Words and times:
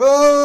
Oh! 0.00 0.37